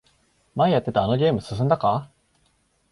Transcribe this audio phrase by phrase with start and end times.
[0.55, 2.09] 前やってたあのゲーム進んだか？